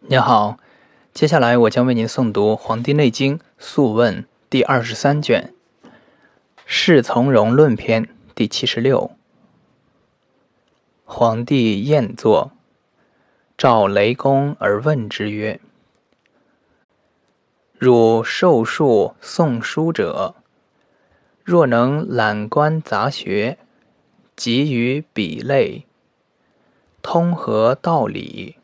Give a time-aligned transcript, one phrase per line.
[0.00, 0.58] 你好，
[1.12, 5.52] 接下来我将为您诵读《黄帝内经·素问》第二十三卷
[6.64, 9.10] 《侍从容论篇》第七十六。
[11.04, 12.52] 皇帝宴坐，
[13.58, 15.60] 召雷公而问之曰
[17.76, 20.36] ：“汝受术诵书者，
[21.42, 23.58] 若能览观杂学，
[24.36, 25.84] 集于笔类，
[27.02, 28.54] 通合道理。”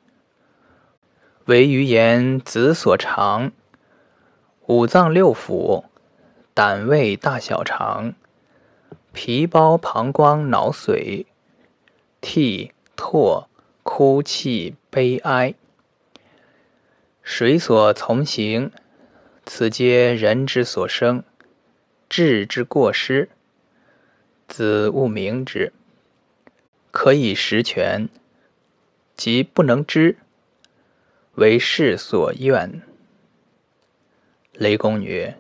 [1.47, 3.53] 为余言子所长，
[4.67, 5.85] 五脏六腑、
[6.55, 8.15] 胆胃大小肠、
[9.13, 11.27] 皮包膀胱脑髓、
[12.23, 13.45] 涕唾
[13.83, 15.55] 哭泣悲哀，
[17.23, 18.73] 水所从行，
[19.45, 21.23] 此皆人之所生，
[22.09, 23.29] 智之过失，
[24.49, 25.75] 子勿明之。
[26.91, 28.09] 可以实全，
[29.15, 30.17] 即不能知。
[31.37, 32.81] 为世所愿。
[34.53, 35.37] 雷公曰：“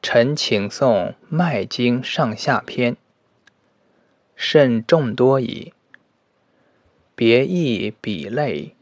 [0.00, 2.96] 臣请诵《脉经》上下篇，
[4.36, 5.74] 甚众多矣。
[7.16, 8.76] 别异比类，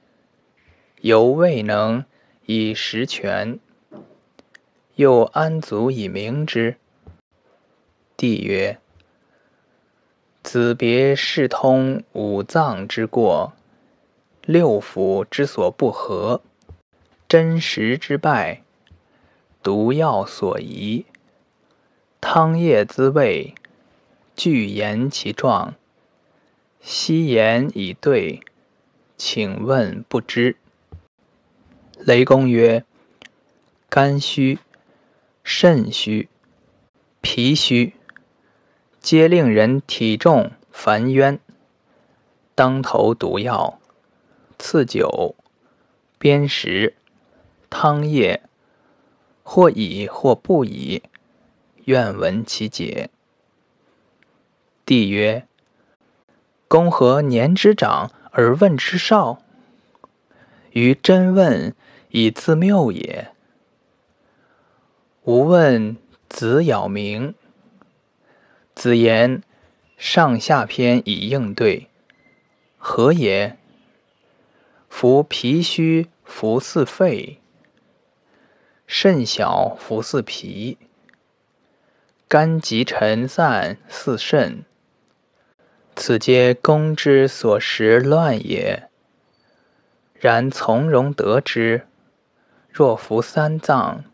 [1.01, 2.05] 犹未能
[2.45, 3.59] 以实全，
[4.97, 6.77] 又安足以明之？”
[8.19, 8.79] 帝曰
[10.45, 13.55] ：“子别视通五脏之过。”
[14.47, 16.43] 六腑之所不和，
[17.27, 18.63] 真实之败，
[19.63, 21.07] 毒药所宜，
[22.21, 23.55] 汤液滋味，
[24.37, 25.75] 具言其状，
[26.83, 28.43] 悉言以对，
[29.17, 30.57] 请问不知。
[31.97, 32.85] 雷公曰：
[33.89, 34.59] 肝虚、
[35.43, 36.29] 肾虚、
[37.23, 37.95] 脾虚，
[39.01, 41.41] 皆令人体重烦冤，
[42.55, 43.81] 当头毒药。
[44.67, 45.37] 赐酒、
[46.19, 46.95] 砭石、
[47.69, 48.41] 汤液，
[49.43, 51.03] 或以或不以，
[51.85, 53.11] 愿闻其解。
[54.87, 55.47] 帝曰：
[56.67, 59.43] 公何年之长而问之少？
[60.71, 61.77] 于真问
[62.09, 63.33] 以自谬也。
[65.25, 65.95] 吾问
[66.31, 67.35] 子咬明，
[68.75, 69.43] 子言
[69.99, 71.91] 上下篇以应对，
[72.79, 73.59] 何也？
[74.97, 77.39] 夫脾虚，服似肺；
[78.87, 80.79] 肾小，服似脾；
[82.29, 84.65] 肝急沉散，似肾。
[85.97, 88.89] 此皆公之所识乱也。
[90.15, 91.89] 然从容得之，
[92.71, 94.05] 若服三脏，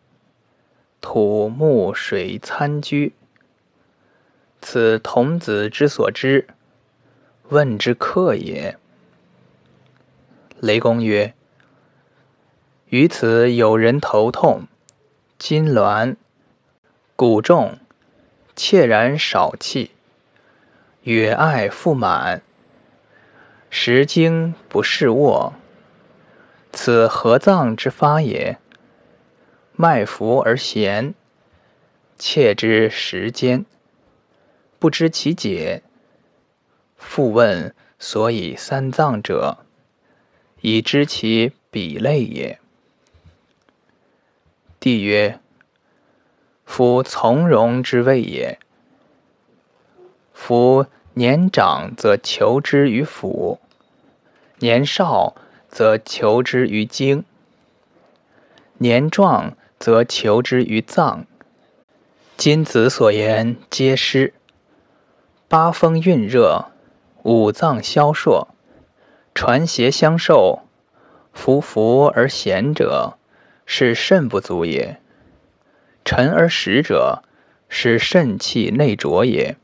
[0.99, 3.13] 土木水参居，
[4.59, 6.47] 此童子之所知，
[7.49, 8.79] 问之客也。
[10.61, 11.33] 雷公曰
[12.89, 14.67] ：“于此有人头痛、
[15.39, 16.15] 筋挛、
[17.15, 17.79] 骨重、
[18.55, 19.89] 切然少气、
[21.03, 22.43] 哕爱腹满、
[23.71, 25.55] 食经不适卧，
[26.71, 28.59] 此何脏之发也？
[29.71, 31.15] 脉浮而弦，
[32.19, 33.65] 切之时间，
[34.77, 35.81] 不知其解。
[36.97, 39.65] 复问所以三脏者。”
[40.61, 42.59] 以知其比类也。
[44.79, 45.39] 帝曰：
[46.65, 48.57] 夫从容之谓也。
[50.33, 53.59] 夫年长则求之于腑，
[54.59, 55.35] 年少
[55.69, 57.25] 则求之于精，
[58.77, 61.25] 年壮则求之于脏。
[62.37, 64.33] 今子所言皆失。
[65.47, 66.71] 八风蕴热，
[67.23, 68.47] 五脏消烁。
[69.33, 70.59] 传邪相受，
[71.33, 73.17] 夫服而咸者，
[73.65, 74.97] 是肾不足也；
[76.03, 77.23] 沉而实者，
[77.69, 79.55] 是肾气内浊也；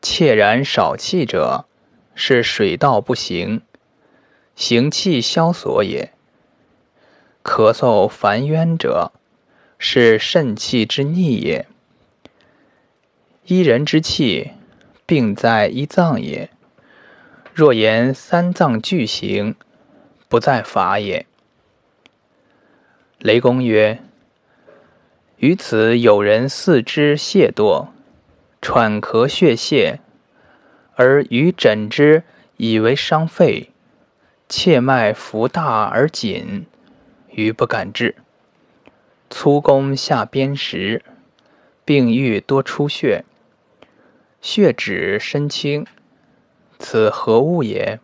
[0.00, 1.66] 怯然少气者，
[2.14, 3.60] 是水道不行，
[4.56, 6.10] 行气消所也；
[7.44, 9.12] 咳嗽烦冤者，
[9.78, 11.66] 是肾气之逆也。
[13.44, 14.52] 一人之气，
[15.04, 16.48] 病在一脏也。
[17.54, 19.54] 若言三脏俱行，
[20.28, 21.24] 不在法也。
[23.20, 24.02] 雷公曰
[25.38, 27.90] ：“于此有人四肢懈惰，
[28.60, 30.00] 喘咳血泄，
[30.96, 32.24] 而余诊之，
[32.56, 33.70] 以为伤肺，
[34.48, 36.66] 切脉浮大而紧，
[37.30, 38.16] 余不敢治。
[39.30, 41.04] 粗弓下砭石，
[41.84, 43.24] 病愈多出血，
[44.42, 45.86] 血止身轻。”
[46.78, 48.00] 此何物也？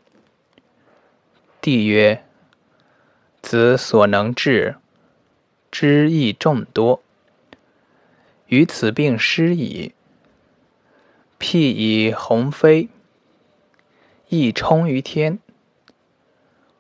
[1.61, 2.25] 帝曰：
[3.43, 4.77] 子所能治，
[5.71, 7.03] 知亦众多。
[8.47, 9.95] 于此病失矣。
[11.39, 12.89] 辟以鸿飞，
[14.29, 15.39] 亦冲于天。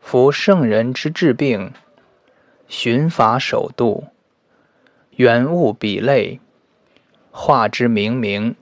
[0.00, 1.72] 夫圣人之治病，
[2.68, 4.08] 循法守度，
[5.10, 6.40] 原物比类，
[7.30, 8.56] 化之明明。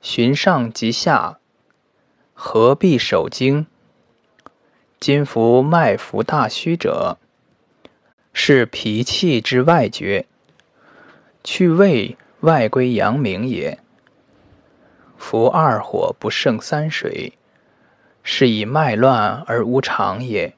[0.00, 1.38] 循上及下，
[2.40, 3.66] 何必守经？
[5.00, 7.18] 今服脉浮大虚者，
[8.32, 10.24] 是脾气之外绝，
[11.42, 13.80] 去胃外归阳明也。
[15.16, 17.32] 夫二火不胜三水，
[18.22, 20.54] 是以脉乱而无常也。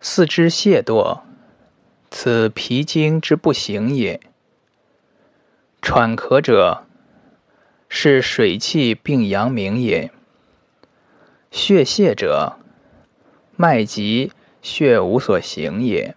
[0.00, 1.22] 四肢懈惰，
[2.12, 4.20] 此脾经之不行也。
[5.82, 6.84] 喘咳者，
[7.88, 10.12] 是水气病阳明也。
[11.56, 12.58] 血泄者，
[13.54, 16.16] 脉急血无所行也。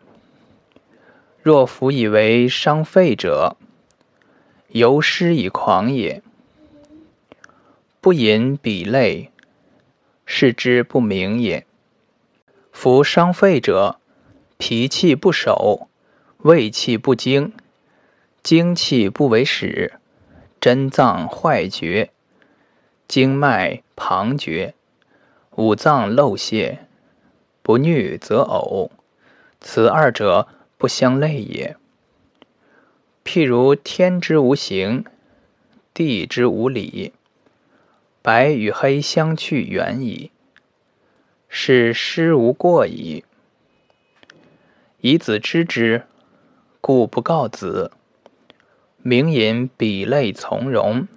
[1.44, 3.56] 若夫以为伤肺者，
[4.69, 6.24] 由失以狂也。
[8.01, 9.30] 不饮比类，
[10.25, 11.68] 是之不明也。
[12.72, 14.00] 夫伤肺者，
[14.57, 15.88] 脾气不守，
[16.40, 17.54] 胃气不精，
[18.42, 20.00] 精气不为始，
[20.60, 22.10] 真脏坏绝，
[23.07, 24.74] 经脉旁绝，
[25.57, 26.86] 五脏漏泄，
[27.63, 28.92] 不衄则呕，
[29.59, 31.75] 此二者不相类也。
[33.25, 35.04] 譬如天之无形，
[35.95, 37.12] 地之无理。
[38.21, 40.30] 白与黑相去远矣，
[41.50, 43.24] 是师无过矣。
[45.01, 46.04] 以子知之，
[46.80, 47.92] 故不告子。
[49.01, 51.07] 明饮比类从容，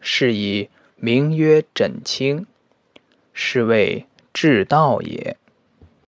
[0.00, 2.46] 是以名曰枕清，
[3.32, 5.36] 是谓至道也。